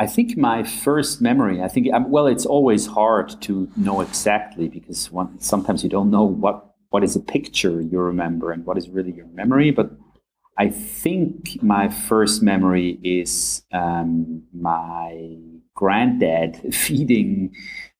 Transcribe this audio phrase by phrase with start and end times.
[0.00, 1.60] I think my first memory.
[1.62, 6.10] I think um, well, it's always hard to know exactly because one, sometimes you don't
[6.10, 9.70] know what what is a picture you remember and what is really your memory.
[9.70, 9.90] But
[10.56, 15.36] I think my first memory is um, my
[15.74, 17.54] granddad feeding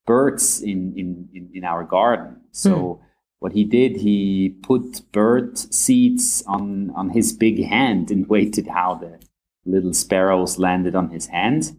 [0.07, 2.41] birds in, in, in, in our garden.
[2.51, 2.99] So mm.
[3.39, 8.95] what he did, he put bird seeds on, on his big hand and waited how
[8.95, 9.19] the
[9.65, 11.77] little sparrows landed on his hand.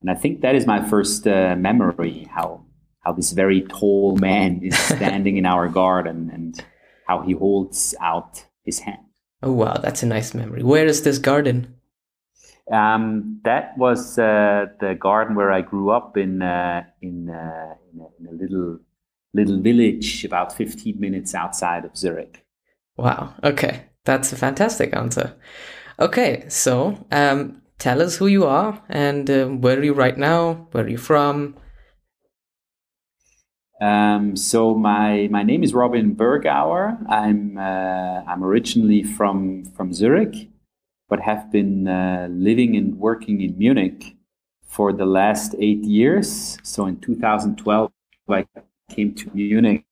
[0.00, 2.64] And I think that is my first uh, memory, how
[3.00, 6.64] how this very tall man is standing in our garden and
[7.06, 9.04] how he holds out his hand.
[9.42, 10.62] Oh wow, that's a nice memory.
[10.62, 11.74] Where is this garden?
[12.70, 18.00] Um, that was uh, the garden where I grew up in uh, in, uh, in,
[18.00, 18.78] a, in, a, little
[19.32, 22.44] little village about 15 minutes outside of Zurich.
[22.96, 23.34] Wow.
[23.42, 25.34] Okay, that's a fantastic answer.
[26.00, 30.68] Okay, so um, tell us who you are and uh, where are you right now?
[30.72, 31.56] Where are you from?
[33.80, 36.98] Um, so my my name is Robin Bergauer.
[37.08, 40.48] I'm uh, I'm originally from from Zurich,
[41.08, 44.16] but have been uh, living and working in Munich
[44.66, 46.58] for the last eight years.
[46.64, 47.92] So in 2012,
[48.28, 48.46] I
[48.90, 49.84] came to Munich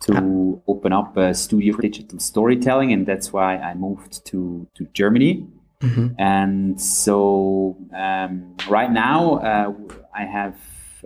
[0.00, 4.84] to open up a studio for digital storytelling, and that's why I moved to to
[4.92, 5.46] Germany.
[5.82, 6.08] Mm-hmm.
[6.18, 9.72] And so um, right now uh,
[10.14, 10.56] I have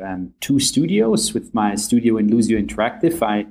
[0.02, 3.22] um, two studios with my studio in Lucio Interactive.
[3.22, 3.46] I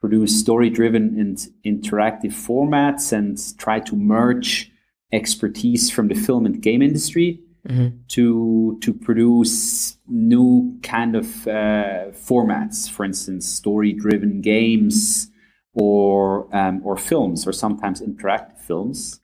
[0.00, 4.72] produce story driven and interactive formats and try to merge
[5.12, 7.96] expertise from the film and game industry mm-hmm.
[8.08, 15.30] to to produce new kind of uh, formats for instance story driven games
[15.74, 19.20] or um, or films or sometimes interactive films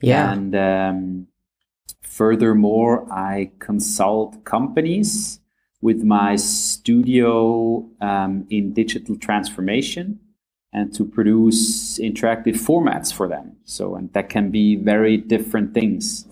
[0.00, 1.26] yeah and um,
[2.02, 5.40] furthermore i consult companies
[5.82, 10.20] with my studio um, in digital transformation
[10.72, 13.56] and to produce interactive formats for them.
[13.64, 16.26] So, and that can be very different things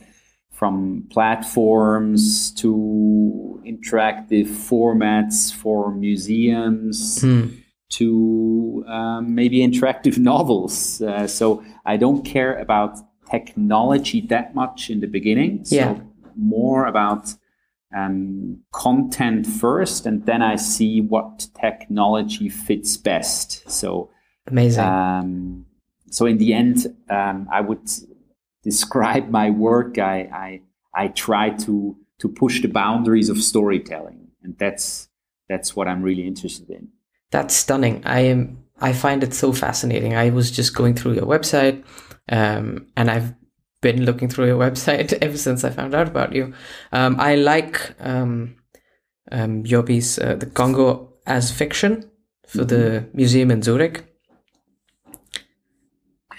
[0.53, 7.49] from platforms to interactive formats for museums hmm.
[7.91, 11.01] to um, maybe interactive novels.
[11.01, 12.99] Uh, so, I don't care about
[13.31, 15.65] technology that much in the beginning.
[15.65, 16.01] So, yeah.
[16.37, 17.35] more about
[17.95, 23.69] um, content first, and then I see what technology fits best.
[23.71, 24.11] So
[24.47, 24.85] amazing.
[24.85, 25.67] Um,
[26.11, 27.89] so in the end, um, I would
[28.63, 29.99] describe my work.
[29.99, 30.61] I, I
[30.95, 35.09] I try to to push the boundaries of storytelling, and that's
[35.49, 36.89] that's what I'm really interested in.
[37.31, 38.03] That's stunning.
[38.05, 38.65] I am.
[38.81, 40.15] I find it so fascinating.
[40.15, 41.83] I was just going through your website,
[42.29, 43.35] um, and I've
[43.81, 46.53] been looking through your website ever since I found out about you.
[46.93, 48.57] Um, I like um,
[49.31, 52.11] um, your piece, uh, the Congo as fiction
[52.47, 52.69] for mm-hmm.
[52.69, 54.05] the museum in Zurich.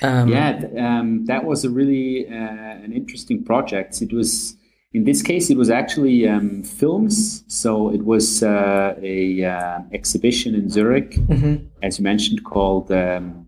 [0.01, 4.01] Um, yeah, um, that was a really uh, an interesting project.
[4.01, 4.55] It was
[4.93, 7.43] in this case, it was actually um, films.
[7.47, 11.67] So it was uh, a uh, exhibition in Zurich, mm-hmm.
[11.83, 13.45] as you mentioned, called um,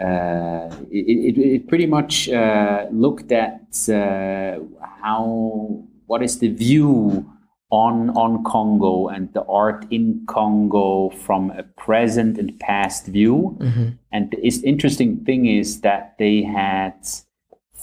[0.00, 4.58] uh, it, it, it, pretty much uh, looked at uh,
[5.02, 7.28] how what is the view
[7.70, 13.56] on on Congo and the art in Congo from a present and past view.
[13.60, 13.88] Mm-hmm.
[14.12, 16.94] And the interesting thing is that they had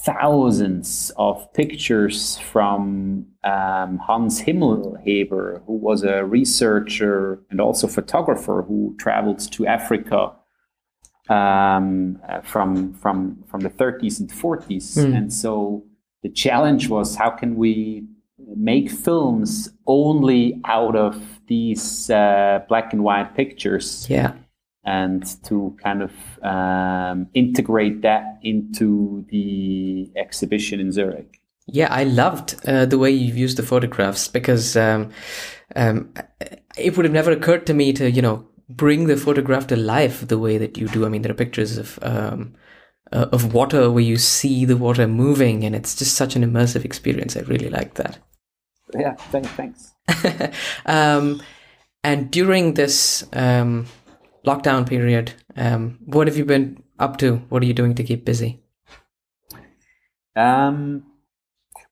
[0.06, 8.96] thousands of pictures from um, Hans Himmelheber, who was a researcher and also photographer who
[9.00, 10.32] traveled to Africa
[11.30, 15.16] um, uh, from from from the 30s and 40s, mm.
[15.16, 15.84] and so
[16.24, 18.04] the challenge was how can we
[18.56, 24.08] make films only out of these uh, black and white pictures?
[24.10, 24.34] Yeah.
[24.84, 26.12] And to kind of
[26.44, 31.40] um, integrate that into the exhibition in Zurich.
[31.68, 35.10] Yeah, I loved uh, the way you used the photographs because um,
[35.76, 36.14] um,
[36.78, 40.28] it would have never occurred to me to, you know, bring the photograph to life
[40.28, 41.06] the way that you do.
[41.06, 42.56] I mean, there are pictures of um,
[43.12, 46.86] uh, of water where you see the water moving, and it's just such an immersive
[46.86, 47.38] experience.
[47.38, 48.20] I really like that.
[48.94, 49.94] Yeah, thanks.
[50.86, 51.42] um,
[52.04, 53.88] and during this um,
[54.46, 57.38] lockdown period, um, what have you been up to?
[57.50, 58.62] What are you doing to keep busy?
[60.36, 61.06] Um,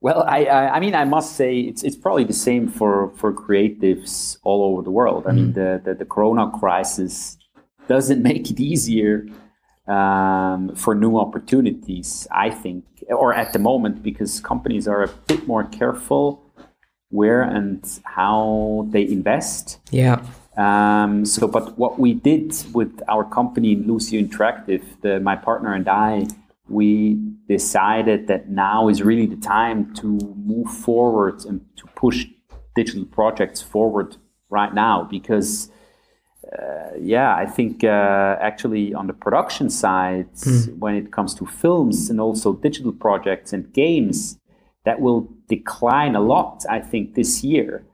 [0.03, 3.31] well, I, I, I, mean, I must say it's it's probably the same for for
[3.33, 5.25] creatives all over the world.
[5.25, 7.38] I mm mean, the, the, the Corona crisis
[7.88, 9.25] doesn't make it easier
[9.88, 12.27] um, for new opportunities.
[12.31, 16.44] I think, or at the moment, because companies are a bit more careful
[17.09, 19.79] where and how they invest.
[19.91, 20.19] Yeah.
[20.57, 25.88] Um, so, but what we did with our company, Lucio Interactive, the, my partner and
[25.88, 26.27] I,
[26.74, 30.08] we decided that now is really the time to
[30.46, 32.25] move forward and to push
[32.75, 34.18] digital projects forward
[34.50, 35.70] right now because
[36.52, 40.78] uh, yeah i think uh, actually on the production side mm.
[40.78, 44.38] when it comes to films and also digital projects and games
[44.86, 47.86] that will decline a lot i think this year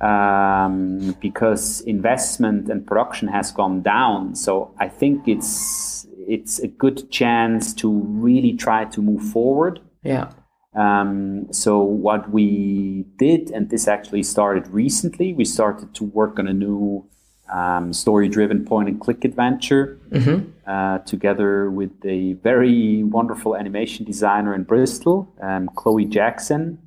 [0.00, 6.98] um, because investment and production has gone down so i think it's it's a good
[7.10, 7.88] chance to
[8.26, 10.26] really try to move forward yeah
[10.74, 16.48] um, so what we did, and this actually started recently, we started to work on
[16.48, 17.06] a new
[17.52, 20.50] um, story-driven point-and-click adventure mm-hmm.
[20.66, 26.78] uh, together with a very wonderful animation designer in Bristol, um, Chloe Jackson.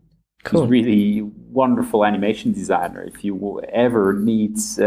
[0.46, 0.62] Cool.
[0.62, 1.22] Who's really
[1.56, 3.02] wonderful animation designer.
[3.04, 4.86] If you ever need uh,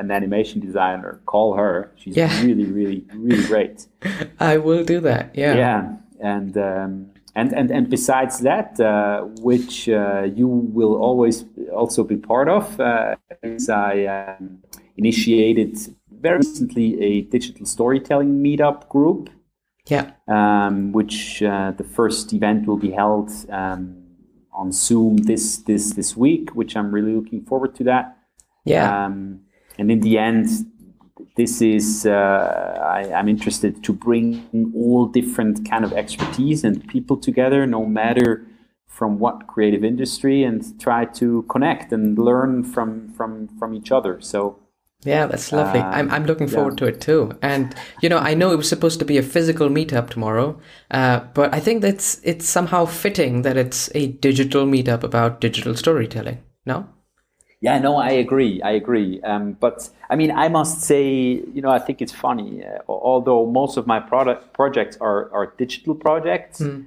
[0.00, 1.92] an animation designer, call her.
[1.96, 2.42] She's yeah.
[2.42, 3.86] really, really, really great.
[4.40, 5.30] I will do that.
[5.34, 5.54] Yeah.
[5.54, 12.02] Yeah, and um, and and and besides that, uh, which uh, you will always also
[12.02, 13.14] be part of, uh,
[13.70, 14.58] I um,
[14.96, 15.78] initiated
[16.10, 19.30] very recently a digital storytelling meetup group.
[19.86, 20.10] Yeah.
[20.26, 23.97] Um, which uh, the first event will be held um,
[24.58, 28.18] on Zoom this this this week, which I'm really looking forward to that.
[28.64, 29.06] Yeah.
[29.06, 29.40] Um,
[29.78, 30.48] and in the end,
[31.36, 37.16] this is uh, I, am interested to bring all different kind of expertise and people
[37.16, 38.46] together, no matter
[38.86, 44.20] from what creative industry, and try to connect and learn from from from each other.
[44.20, 44.58] So.
[45.04, 45.80] Yeah, that's lovely.
[45.80, 46.86] Uh, I'm, I'm looking forward yeah.
[46.86, 47.38] to it too.
[47.40, 50.58] And you know, I know it was supposed to be a physical meetup tomorrow,
[50.90, 55.76] uh, but I think that's it's somehow fitting that it's a digital meetup about digital
[55.76, 56.42] storytelling.
[56.66, 56.88] No?
[57.60, 58.62] Yeah, no, I agree.
[58.62, 59.20] I agree.
[59.22, 62.64] Um, but I mean, I must say, you know, I think it's funny.
[62.64, 66.86] Uh, although most of my product projects are, are digital projects, mm.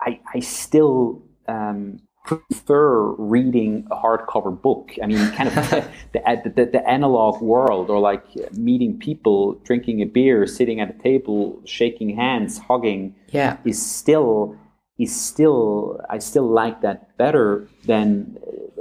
[0.00, 4.92] I, I still um, prefer reading a hardcover book.
[5.02, 5.54] I mean, kind of
[6.12, 10.98] the, the, the, analog world, or like meeting people, drinking a beer, sitting at a
[11.02, 13.14] table, shaking hands, hugging.
[13.28, 14.56] Yeah, is still
[14.98, 18.38] is still I still like that better than.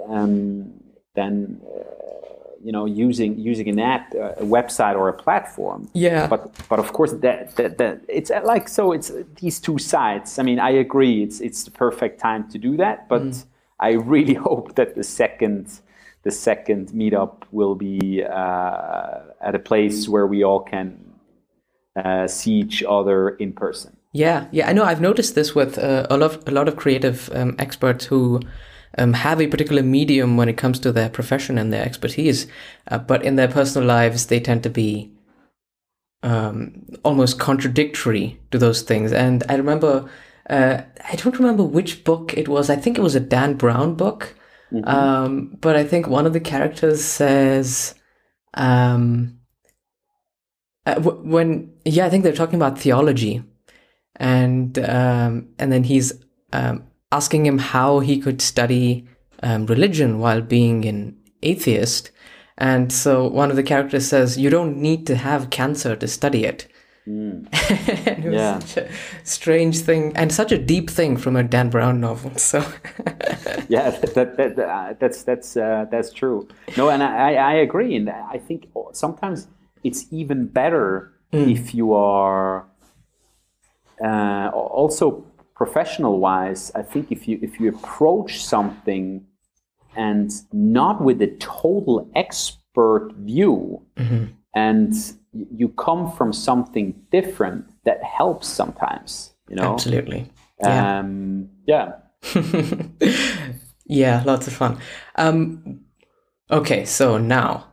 [0.10, 0.82] Um,
[1.16, 2.05] than uh,
[2.66, 5.88] you know using using an app, uh, a website, or a platform.
[5.94, 6.28] Yeah.
[6.28, 10.40] But but of course that that, that it's uh, like so it's these two sides.
[10.40, 11.24] I mean, I agree.
[11.24, 13.46] It's it's the perfect time to do that, but mm.
[13.80, 15.80] I really hope that the second
[16.24, 20.98] the second meetup will be uh, at a place where we all can
[21.96, 23.96] uh, see each other in person.
[24.12, 24.86] Yeah, yeah, I know.
[24.86, 28.40] I've noticed this with uh, a lot, of, a lot of creative um, experts who
[28.98, 32.48] um, have a particular medium when it comes to their profession and their expertise,
[32.90, 35.12] uh, but in their personal lives, they tend to be
[36.24, 39.12] um, almost contradictory to those things.
[39.12, 40.10] And I remember,
[40.50, 40.82] uh,
[41.12, 42.70] I don't remember which book it was.
[42.70, 44.36] I think it was a Dan Brown book.
[44.72, 44.88] Mm-hmm.
[44.88, 47.94] Um, but I think one of the characters says,
[48.56, 49.40] um,
[50.86, 53.44] uh, when yeah, I think they're talking about theology,
[54.16, 56.14] and um, and then he's
[56.54, 59.08] um, asking him how he could study
[59.42, 62.12] um, religion while being an atheist.
[62.58, 66.46] And so one of the characters says, You don't need to have cancer to study
[66.46, 66.68] it.
[67.08, 67.46] Mm.
[68.08, 68.58] it was yeah.
[68.58, 68.90] such a
[69.24, 72.36] strange thing and such a deep thing from a Dan Brown novel.
[72.38, 72.58] So
[73.70, 76.48] yeah, that, that, that, uh, that's that's uh, that's true.
[76.76, 79.48] No, and I, I agree, and I think sometimes
[79.84, 81.52] it's even better mm.
[81.52, 82.66] if you are
[84.04, 89.26] uh, also professional wise, I think if you if you approach something
[89.96, 94.26] and not with a total expert view mm-hmm.
[94.54, 94.94] and
[95.32, 99.74] you come from something different that helps sometimes you know?
[99.74, 100.30] Absolutely.
[100.62, 101.00] Yeah.
[101.00, 101.94] Um, yeah,
[103.86, 104.80] yeah lots of fun.
[105.16, 105.82] Um,
[106.52, 107.66] okay so now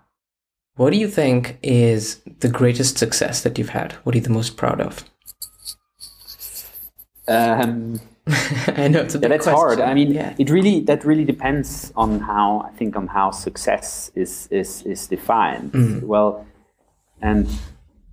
[0.76, 3.92] what do you think is the greatest success that you've had?
[4.04, 5.04] What are you the most proud of
[7.32, 9.54] um, I know it's a yeah, that's question.
[9.54, 9.80] hard.
[9.80, 10.34] I mean, yeah.
[10.38, 15.08] it really that really depends on how I think on how success is is is
[15.08, 15.72] defined.
[15.72, 16.06] Mm-hmm.
[16.06, 16.46] Well,
[17.20, 17.48] and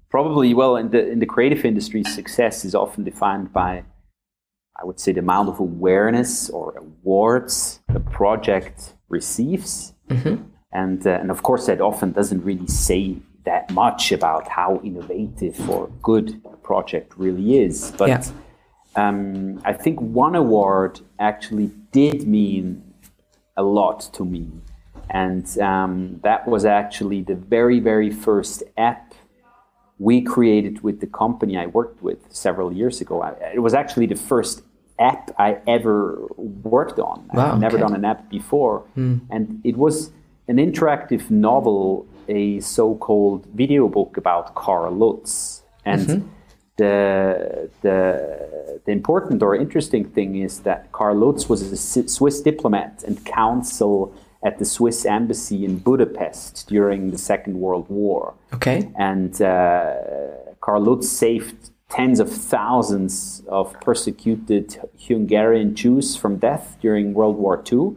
[0.10, 3.84] probably well in the in the creative industry, success is often defined by,
[4.82, 10.44] I would say, the amount of awareness or awards the project receives, mm-hmm.
[10.72, 15.70] and uh, and of course that often doesn't really say that much about how innovative
[15.70, 17.94] or good a project really is.
[17.96, 18.24] But Yeah.
[18.96, 22.84] Um, I think one award actually did mean
[23.58, 24.50] a lot to me.
[25.10, 29.14] And um, that was actually the very, very first app
[29.98, 33.22] we created with the company I worked with several years ago.
[33.22, 34.64] I, it was actually the first
[35.00, 37.28] app I ever worked on.
[37.34, 37.82] Wow, I've never okay.
[37.82, 38.86] done an app before.
[39.30, 40.12] And it was
[40.48, 45.64] an interactive novel, a so called video book about Karl Lutz.
[45.86, 46.30] And
[46.80, 51.78] the, the, the important or interesting thing is that Karl Lutz was a
[52.18, 58.34] Swiss diplomat and counsel at the Swiss embassy in Budapest during the Second World War.
[58.54, 58.90] Okay.
[58.98, 59.94] And uh,
[60.62, 67.64] Karl Lutz saved tens of thousands of persecuted Hungarian Jews from death during World War
[67.72, 67.96] II.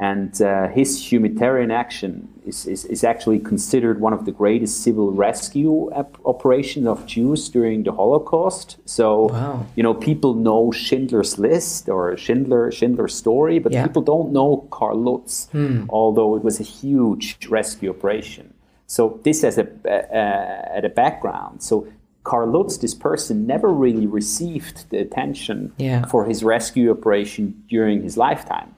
[0.00, 5.12] And uh, his humanitarian action is, is, is actually considered one of the greatest civil
[5.12, 8.78] rescue op- operations of Jews during the Holocaust.
[8.84, 9.66] So, Wow.
[9.76, 13.86] you know, people know Schindler's List or Schindler Schindler's Story, but Yeah.
[13.86, 15.48] people don't know Karl Lutz,
[15.88, 18.54] although it was a huge rescue operation.
[18.88, 21.62] So this as a uh, at a background.
[21.62, 21.86] So
[22.24, 26.06] Karl Lutz, this person, never really received the attention Yeah.
[26.06, 28.74] for his rescue operation during his lifetime.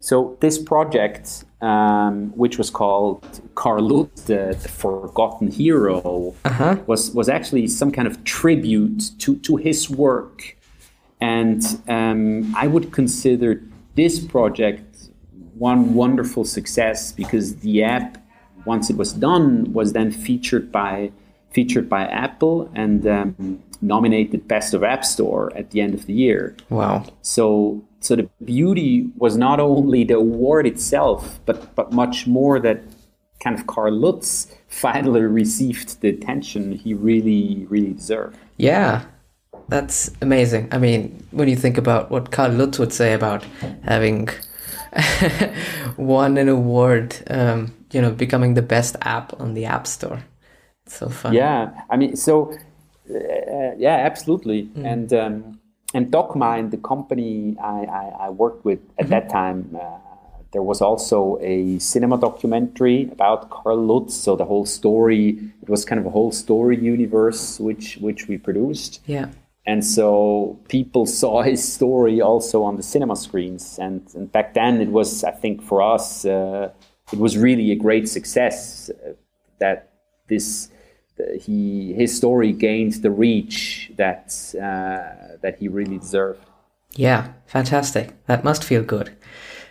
[0.00, 3.24] So this project, um, which was called
[3.56, 6.34] Karl Lutz, the, the Forgotten Hero,
[6.86, 10.56] was was actually some kind of tribute to to his work,
[11.20, 13.60] and um, I would consider
[13.96, 15.10] this project
[15.58, 18.18] one wonderful success because the app,
[18.64, 21.10] once it was done, was then featured by
[21.50, 26.12] featured by Apple and um, nominated Best of App Store at the end of the
[26.12, 26.56] year.
[26.68, 27.04] Wow.
[27.22, 32.82] So, so the beauty was not only the award itself, but but much more that
[33.42, 38.38] kind of Karl Lutz finally received the attention he really really deserved.
[38.56, 39.04] Yeah,
[39.68, 40.68] that's amazing.
[40.72, 43.44] I mean, when you think about what Karl Lutz would say about
[43.84, 44.28] having
[45.96, 50.24] won an award, um, you know, becoming the best app on the App Store.
[50.88, 51.32] So fun.
[51.32, 52.52] Yeah, I mean, so
[53.10, 54.70] uh, yeah, absolutely.
[54.76, 55.60] And um,
[55.94, 59.98] and DocMind, the company I, I, I worked with at that time, uh,
[60.52, 64.14] there was also a cinema documentary about Karl Lutz.
[64.14, 68.38] So the whole story, it was kind of a whole story universe which which we
[68.38, 69.00] produced.
[69.06, 69.28] Yeah.
[69.66, 73.78] And so people saw his story also on the cinema screens.
[73.78, 76.70] And, and back then, it was, I think, for us, uh,
[77.12, 79.12] it was really a great success uh,
[79.58, 79.90] that
[80.28, 80.70] this
[81.40, 86.44] he his story gained the reach that uh, that he really deserved.
[86.94, 88.14] Yeah, fantastic.
[88.26, 89.16] That must feel good.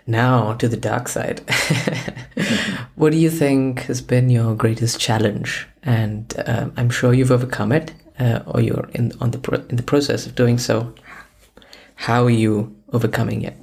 [0.06, 1.42] Now to the dark side.
[2.96, 5.68] what do you think has been your greatest challenge?
[5.84, 9.76] And um, I'm sure you've overcome it, uh, or you're in on the pro- in
[9.76, 10.94] the process of doing so.
[11.96, 13.58] How are you overcoming it?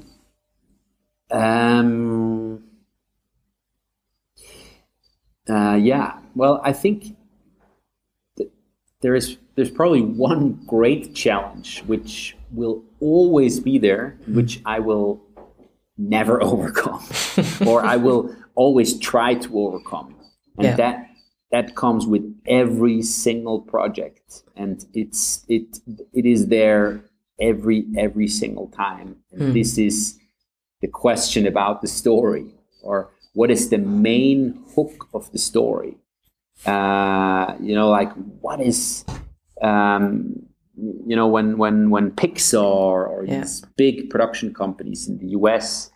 [1.31, 2.63] Um,
[5.49, 7.17] uh, yeah, well, I think th-
[9.05, 14.35] there is there's probably one great challenge which will always be there, hmm.
[14.35, 15.21] which I will
[15.99, 17.05] never overcome,
[17.67, 20.17] or I will always try to overcome,
[20.57, 20.77] and Yeah.
[20.77, 20.97] that
[21.53, 25.69] that comes with every single project, and it's it
[26.19, 27.05] it is there
[27.39, 29.53] every every single time, and hmm.
[29.53, 30.19] this is
[30.81, 32.47] the question about the story
[32.83, 34.39] or what is the main
[34.75, 35.97] hook of the story
[36.67, 39.05] uh, you know like what is
[39.63, 40.35] um,
[41.07, 43.41] you know when when when pixar or Yeah.
[43.41, 45.91] these big production companies in the us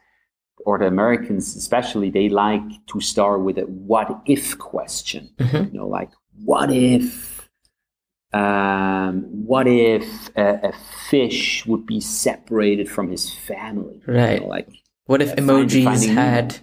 [0.67, 3.63] or the americans especially they like to start with a
[3.93, 6.11] what if question you know like
[6.45, 7.49] what if
[8.35, 10.05] um, what if
[10.37, 10.73] a, a
[11.09, 14.41] fish would be separated from his family You Right.
[14.43, 14.69] know, like
[15.07, 16.59] What if find- emojis had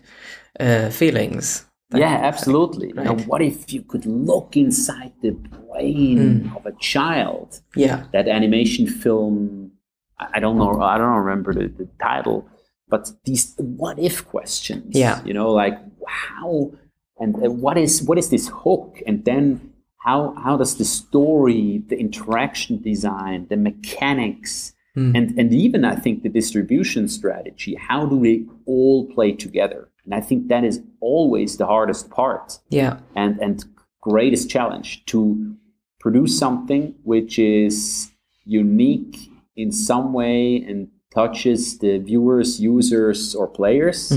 [0.60, 1.66] uh, feelings?
[1.94, 2.88] Yeah, absolutely.
[2.90, 6.56] You know, what if you could look inside the brain Hmm.
[6.58, 7.62] of a child?
[7.76, 8.06] Yeah.
[8.14, 9.72] That animation film,
[10.20, 12.48] I I don't know, I don't remember the, the title,
[12.90, 14.96] but these what if questions.
[14.96, 15.22] Yeah.
[15.26, 15.78] You know, like
[16.08, 16.72] how
[17.20, 19.02] and, and what is what is this hook?
[19.08, 19.74] And then
[20.06, 26.24] how how does the story, the interaction design, the mechanics, and and even I think
[26.24, 29.90] the distribution strategy, how do they all play together?
[30.06, 33.00] And I think that is always the hardest part Yeah.
[33.16, 33.66] and and
[34.02, 35.56] greatest challenge to
[36.00, 38.12] produce something which is
[38.46, 39.18] unique
[39.56, 44.12] in some way and touches the viewers, users, or players,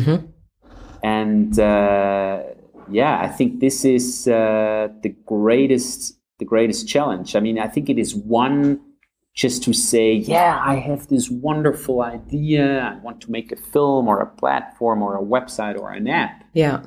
[1.02, 2.42] and uh,
[2.90, 7.34] yeah, I think this is uh, the greatest the greatest challenge.
[7.36, 8.80] I mean, I think it is one
[9.38, 12.64] just to say, yeah, I have this wonderful idea.
[12.92, 16.42] I want to make a film or a platform or a website or an app.
[16.54, 16.78] Yeah.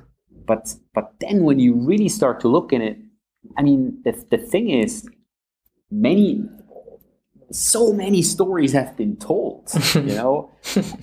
[0.49, 2.97] But but then when you really start to look in it,
[3.57, 5.07] I mean, the, the thing is,
[5.89, 6.43] many
[7.53, 10.49] so many stories have been told you know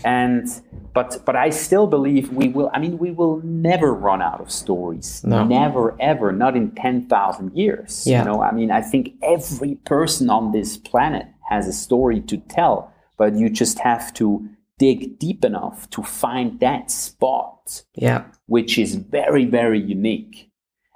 [0.02, 0.46] and
[0.94, 4.50] but but i still believe we will i mean we will never run out of
[4.50, 5.44] stories No.
[5.44, 8.20] never ever not in 10,000 years Yeah.
[8.20, 12.36] you know i mean i think every person on this planet has a story to
[12.36, 18.24] tell but you just have to dig deep enough to find that spot Yeah.
[18.46, 20.50] which is very very unique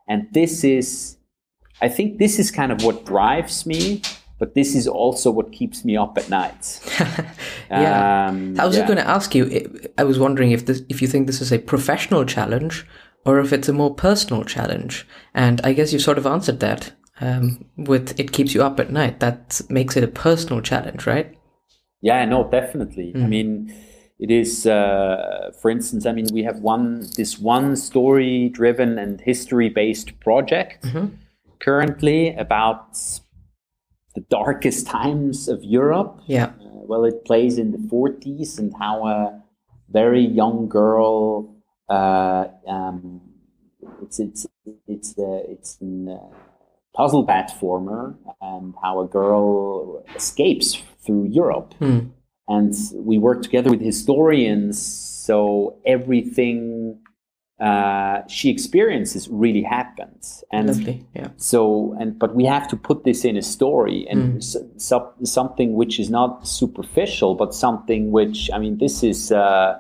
[0.09, 1.17] and this is
[1.81, 4.03] i think this is kind of what drives me
[4.39, 6.81] but this is also what keeps me up at night
[7.71, 8.27] Yeah.
[8.29, 8.87] Um, I was yeah.
[8.87, 9.45] going to ask you.
[9.97, 12.85] I- was wondering if this, if you think this is a professional challenge,
[13.25, 15.07] or if it's a more personal challenge.
[15.33, 18.91] And I guess you sort of answered that um, with "it keeps you up at
[18.91, 21.35] night." That makes it a personal challenge, right?
[22.01, 23.13] Yeah, no, definitely.
[23.15, 23.73] I mean,
[24.19, 30.19] it is, uh, for instance, I mean, we have one this one story-driven and history-based
[30.21, 30.85] project
[31.61, 32.99] currently about
[34.15, 36.21] the darkest times of Europe.
[36.27, 36.47] Yeah.
[36.47, 39.43] Uh, well, it plays in the 40s and how a
[39.89, 41.57] very young girl.
[41.89, 43.21] Uh, um,
[44.03, 44.47] it's it's
[44.87, 46.19] it's the it's a
[46.95, 51.75] puzzle platformer and how a girl escapes through Europe.
[51.79, 51.99] Hmm.
[52.49, 56.99] And we work together with historians, so everything
[57.61, 60.43] uh, she experiences really happens.
[60.51, 61.07] And Lovely.
[61.15, 61.29] Yeah.
[61.37, 65.75] so and but we have to put this in a story and s- so, something
[65.75, 69.79] which is not superficial but something which i mean this is uh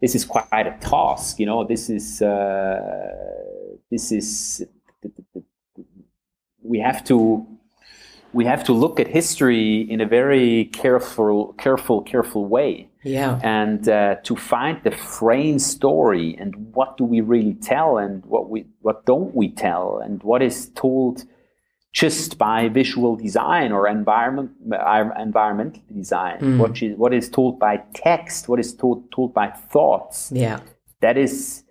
[0.00, 2.80] this is quite a task you know this is uh
[3.90, 4.64] this is
[6.72, 7.18] we have to
[8.38, 10.50] we have to look at history in a very
[10.82, 12.72] careful careful careful way
[13.18, 13.32] Yeah.
[13.60, 18.44] and uh, to find the frame story and what do we really tell and what
[18.52, 21.14] we what don't we tell and what is told
[22.02, 27.74] just by visual design or environment uh, environmental design what is what is told by
[28.06, 30.58] text what is told told by thoughts Yeah.
[31.04, 31.64] that is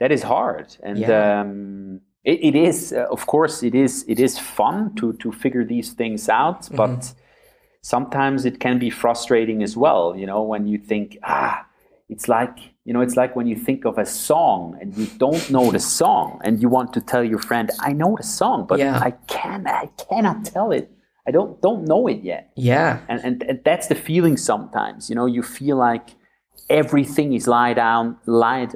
[0.00, 1.40] that is hard and Yeah.
[1.40, 5.64] um, it, it is uh, of course it is it is fun to to figure
[5.64, 7.14] these things out but
[7.82, 11.66] sometimes it can be frustrating as well you know when you think ah
[12.08, 15.50] it's like you know it's like when you think of a song and you don't
[15.50, 18.78] know the song and you want to tell your friend i know the song but
[18.78, 18.98] Yeah.
[19.00, 20.90] i can i cannot tell it
[21.26, 23.00] i don't don't know it yet Yeah.
[23.08, 26.10] and, and and that's the feeling sometimes you know you feel like
[26.80, 28.70] everything is lie down lied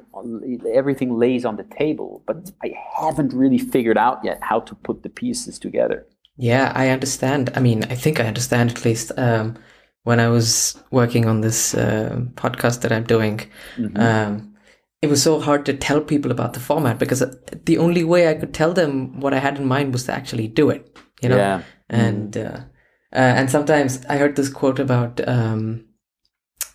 [0.81, 2.69] everything lays on the table but i
[3.01, 5.99] haven't really figured out yet how to put the pieces together
[6.39, 7.45] Yeah, I understand.
[7.59, 9.13] I mean, I think I understand at least.
[9.17, 9.55] Um,
[10.09, 10.51] when I was
[10.91, 13.41] working on this uh, podcast that I'm doing,
[13.97, 14.55] um,
[15.01, 17.25] it was so hard to tell people about the format because
[17.65, 20.49] the only way I could tell them what I had in mind was to actually
[20.49, 20.83] do it.
[21.23, 21.63] You know, Yeah.
[21.89, 22.61] and uh,
[23.13, 25.86] uh, and sometimes I heard this quote about um,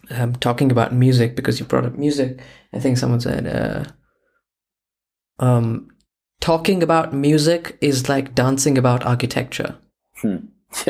[0.09, 2.39] um, talking about music because you brought up music.
[2.73, 3.47] I think someone said.
[3.47, 3.83] Uh,
[5.43, 5.89] um,
[6.39, 9.77] talking about music is like dancing about architecture.
[10.21, 10.37] Hmm.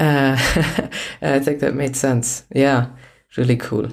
[0.00, 0.36] Uh,
[1.22, 2.44] I think that made sense.
[2.52, 2.90] Yeah,
[3.36, 3.88] really cool.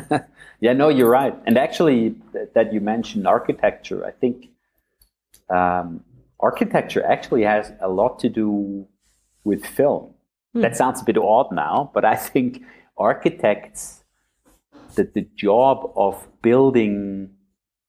[0.60, 4.48] yeah no you're right and actually th- that you mentioned architecture i think
[5.48, 6.04] um,
[6.38, 8.86] architecture actually has a lot to do
[9.42, 10.14] with film
[10.52, 10.62] Hmm.
[10.62, 12.62] that sounds a bit odd now but i think
[12.98, 14.04] architects
[14.96, 17.30] that the job of building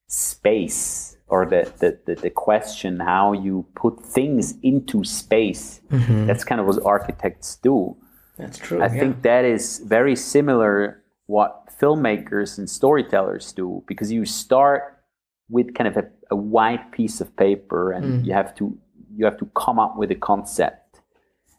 [0.08, 6.28] space or the, the, the, the question how you put things into space mm-hmm.
[6.28, 7.96] that's kind of what architects do.
[8.38, 8.82] That's true.
[8.82, 15.02] I think that is very similar what filmmakers and storytellers do because you start
[15.50, 18.26] with kind of a, a white piece of paper and hmm.
[18.26, 18.78] you have to
[19.16, 20.81] you have to come up with a concept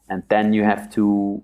[0.09, 1.43] and then you have to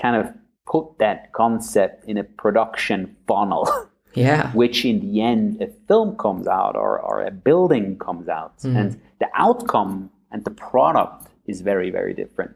[0.00, 0.32] kind of
[0.66, 3.68] put that concept in a production funnel
[4.14, 8.54] yeah, which in the end a film comes out or, or a building comes out.
[8.64, 12.54] And the outcome and the product is very very different.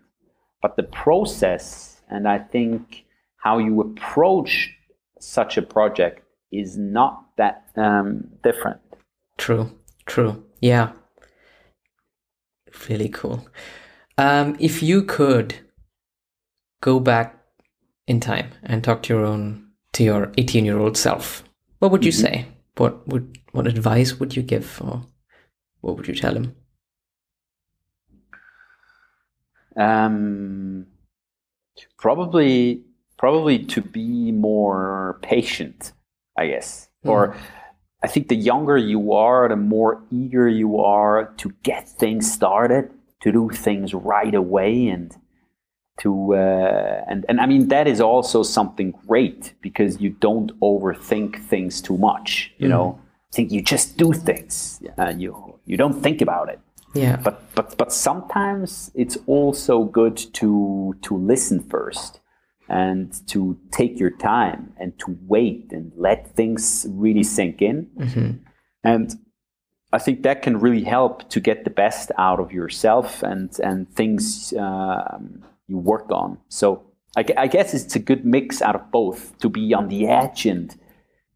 [0.61, 3.05] But the process and i think
[3.37, 4.71] how you approach
[5.19, 8.81] such a project is not that um, different.
[9.39, 9.71] True,
[10.07, 10.45] true.
[10.61, 10.93] Yeah,
[12.89, 13.47] really cool.
[14.23, 15.57] Um, if you could
[16.81, 17.39] go back
[18.07, 21.45] in time and talk to your own to your 18 year old self,
[21.81, 22.47] what would you say?
[22.77, 25.03] what would what advice would you give, or
[25.81, 26.55] what would you tell him?
[29.77, 30.87] Um,
[31.99, 32.83] probably,
[33.19, 35.93] probably to be more patient,
[36.37, 36.89] I guess.
[37.05, 37.11] Mm.
[37.11, 37.37] Or
[38.03, 42.91] I think the younger you are, the more eager you are to get things started,
[43.23, 45.17] to do things right away, and
[46.01, 51.43] to uh, and and I mean that is also something great because you don't overthink
[51.45, 52.53] things too much.
[52.59, 52.71] You mm.
[52.71, 53.01] know,
[53.33, 54.83] I think you just do things.
[54.99, 56.61] Uh, you you don't think about it.
[56.95, 57.17] Yeah.
[57.17, 62.21] But but but sometimes it's also good to to listen first
[62.69, 67.87] and to take your time and to wait and let things really sink in.
[67.99, 68.31] Mm-hmm.
[68.85, 69.15] And
[69.93, 73.89] I think that can really help to get the best out of yourself and and
[73.95, 76.39] things um, you work on.
[76.49, 76.83] So
[77.17, 80.47] I, I, guess it's a good mix out of both to be on the edge
[80.47, 80.75] and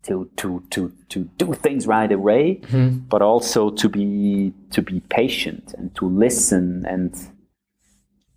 [0.05, 2.99] to to to to do things right away, mm-hmm.
[3.09, 7.15] but also to be to be patient and to listen and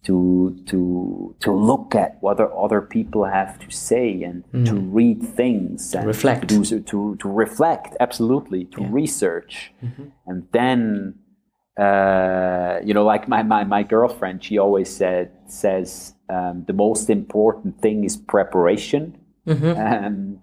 [0.03, 4.63] to to to look at what other people have to say and mm-hmm.
[4.63, 8.87] to read things and reflect to, to to reflect absolutely to yeah.
[8.91, 10.05] research mm-hmm.
[10.27, 11.15] and then
[11.77, 17.09] uh, you know like my, my my girlfriend she always said says um, the most
[17.09, 19.77] important thing is preparation mm-hmm.
[19.77, 20.39] um,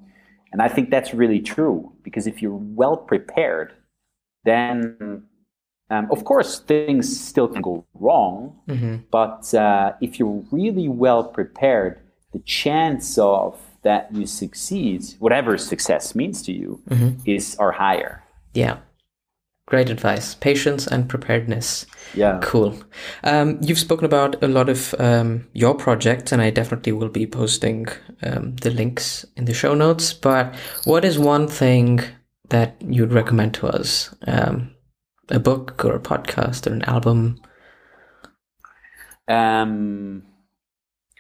[0.57, 3.75] and I think that's really true because if you're well prepared,
[4.45, 5.25] then
[5.91, 8.59] um, of course things still can go wrong.
[8.69, 8.97] Mm-hmm.
[9.11, 12.01] But uh, if you're really well prepared,
[12.33, 17.21] the chance of that you succeed, whatever success means to you, mm-hmm.
[17.25, 18.25] is are higher.
[18.53, 18.79] Yeah.
[19.67, 20.35] Great advice.
[20.35, 21.87] Patience and preparedness.
[22.15, 22.39] Yeah.
[22.41, 22.77] Cool.
[23.25, 27.27] Um, you've spoken about a lot of um, your projects, and I definitely will be
[27.27, 27.87] posting
[28.23, 30.13] um, the links in the show notes.
[30.13, 32.01] But what is one thing
[32.49, 34.15] that you'd recommend to us?
[34.29, 34.76] Um,
[35.31, 37.41] a book or a podcast or an album?
[39.29, 40.23] Um,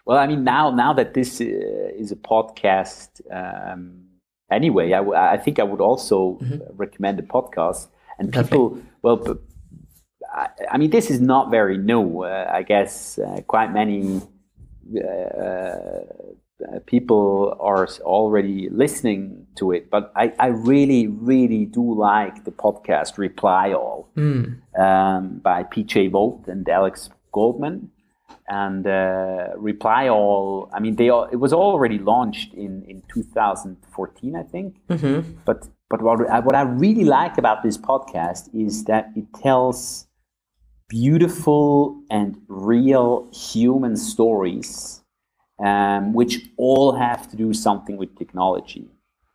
[0.06, 4.04] well, I mean, now now that this uh, is a podcast, um,
[4.50, 6.76] anyway, I, w- I think I would also mm-hmm.
[6.76, 7.88] recommend a podcast
[8.18, 9.38] and people well
[10.32, 14.20] I, I, mean this is not very new uh, i guess uh, quite many
[14.96, 16.00] uh,
[16.86, 23.18] people are already listening to it but I, I really really do like the podcast
[23.18, 24.56] reply all mm.
[24.78, 27.90] um, by pj vogt and alex goldman
[28.48, 34.36] and uh, reply all i mean they all, it was already launched in in 2014
[34.36, 35.32] i think mm-hmm.
[35.44, 40.06] but but what I, what I really like about this podcast is that it tells
[40.88, 45.02] beautiful and real human stories,
[45.58, 48.88] um, which all have to do something with technology.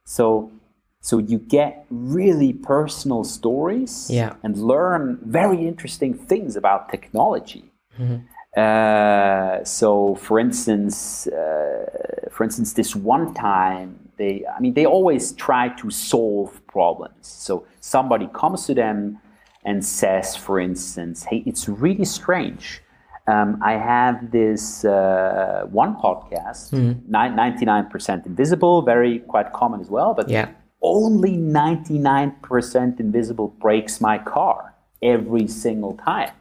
[0.06, 0.52] So,
[1.00, 4.36] so you get really personal stories yeah.
[4.44, 7.72] and learn very interesting things about technology.
[8.00, 8.18] Mm-hmm.
[8.56, 15.32] Uh, so, for instance, uh, for instance, this one time they, I mean, they always
[15.32, 17.28] try to solve problems.
[17.28, 19.20] So somebody comes to them
[19.66, 22.82] and says, for instance, "Hey, it's really strange.
[23.28, 27.14] Um, I have this uh, one podcast, mm-hmm.
[27.14, 30.50] 99% invisible, very quite common as well, but yeah.
[30.82, 36.32] only 99% invisible breaks my car every single time."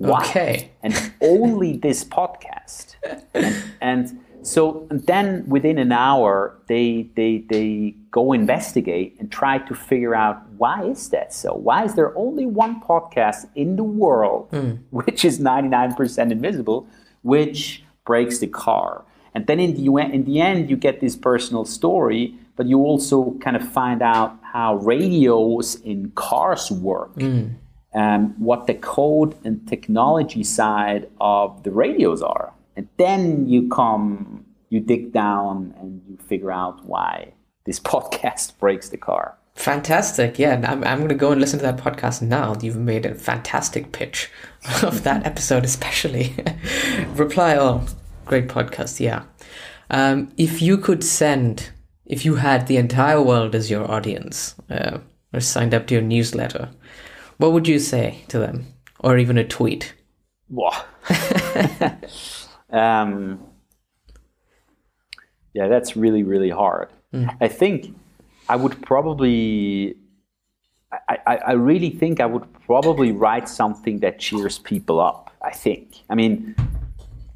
[0.00, 0.20] Why?
[0.20, 0.70] Okay.
[0.82, 2.94] And only this podcast.
[3.34, 9.74] and, and so then within an hour, they, they, they go investigate and try to
[9.74, 11.54] figure out why is that so?
[11.54, 14.78] Why is there only one podcast in the world, mm.
[14.90, 16.88] which is 99% invisible,
[17.22, 19.04] which breaks the car?
[19.34, 23.36] And then in the, in the end, you get this personal story, but you also
[23.40, 27.14] kind of find out how radios in cars work.
[27.16, 27.54] Mm.
[27.92, 32.52] Um, what the code and technology side of the radios are.
[32.76, 37.32] And then you come, you dig down and you figure out why
[37.64, 39.36] this podcast breaks the car.
[39.54, 40.38] Fantastic.
[40.38, 42.56] Yeah, I'm, I'm going to go and listen to that podcast now.
[42.62, 44.30] You've made a fantastic pitch
[44.82, 46.34] of that episode, especially.
[47.14, 47.84] Reply all.
[48.24, 49.00] Great podcast.
[49.00, 49.24] Yeah.
[49.90, 51.70] Um, if you could send,
[52.06, 54.98] if you had the entire world as your audience uh,
[55.34, 56.70] or signed up to your newsletter,
[57.38, 58.66] what would you say to them?
[59.00, 59.94] Or even a tweet?
[60.48, 60.84] Wow.
[62.72, 63.40] Um,
[65.54, 66.90] yeah, that's really, really hard.
[67.12, 67.36] Mm.
[67.40, 67.96] I think
[68.48, 69.96] I would probably,
[70.92, 75.30] I, I, I, really think I would probably write something that cheers people up.
[75.42, 75.96] I think.
[76.10, 76.54] I mean,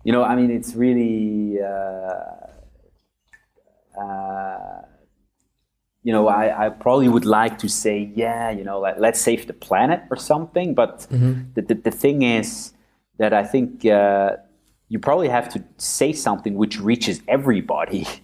[0.04, 2.44] you know, I mean, it's really, uh,
[4.00, 4.82] uh,
[6.02, 9.46] you know, I, I probably would like to say, yeah, you know, let, let's save
[9.46, 10.74] the planet or something.
[10.74, 11.06] But
[11.54, 12.74] the, the, the thing is
[13.18, 14.36] that I think uh,
[14.88, 18.06] you probably have to say something which reaches everybody.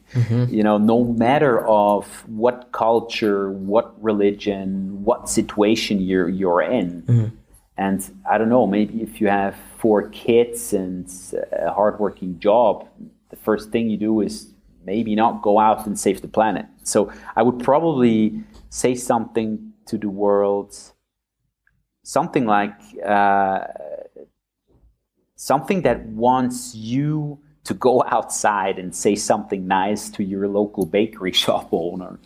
[0.51, 7.05] You know, no matter of what culture, what religion, what situation you're you're in.
[7.77, 11.07] And I don't know, maybe if you have four kids and
[11.53, 12.89] a hardworking job,
[13.31, 14.53] the first thing you do is
[14.85, 16.67] maybe not go out and save the planet.
[16.83, 20.77] So I would probably say something to the world,
[22.03, 22.75] something like
[23.07, 23.61] uh,
[25.41, 31.33] something that wants you to go outside and say something nice to your local bakery
[31.45, 32.19] shop owner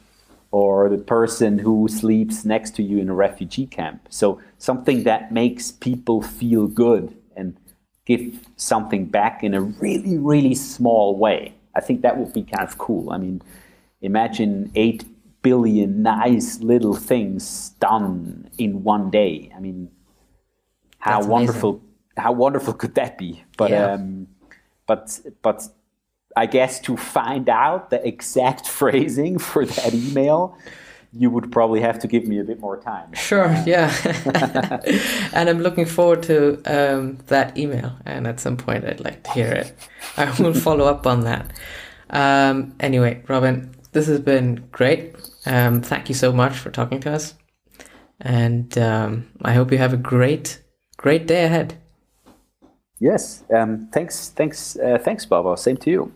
[0.51, 4.07] or the person who sleeps next to you in a refugee camp.
[4.09, 7.57] So something that makes people feel good and
[8.05, 11.55] give something back in a really, really small way.
[11.75, 13.11] I think that would be kind of cool.
[13.11, 13.43] I mean,
[14.01, 19.53] imagine 8 billion nice little things done in one day.
[19.57, 19.91] I mean,
[20.99, 21.83] how That's wonderful
[22.17, 23.45] how wonderful could that be?
[23.57, 23.93] But Yeah.
[23.95, 24.29] um,
[24.87, 25.69] but but
[26.37, 30.57] I guess to find out the exact phrasing for that email,
[31.13, 33.13] you would probably have to give me a bit more time.
[33.15, 33.93] Sure, yeah.
[35.33, 37.93] and I'm looking forward to um, that email.
[38.05, 39.73] And at some point, I'd like to hear it.
[40.17, 41.53] I will follow up on that.
[42.11, 45.15] Um, anyway, Robin, this has been great.
[45.47, 47.35] Um, thank you so much for talking to us.
[48.21, 50.63] And um, I hope you have a great,
[50.97, 51.81] great day ahead.
[53.01, 53.45] Yes.
[53.55, 54.31] Um, thanks.
[54.31, 54.77] Thanks.
[54.77, 55.57] Uh, thanks, Baba.
[55.57, 56.15] Same to you.